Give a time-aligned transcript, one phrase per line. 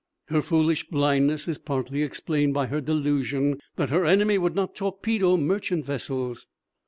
[0.29, 5.37] Her foolish blindness is partly explained by her delusion that her enemy would not torpedo
[5.37, 6.47] merchant vessels.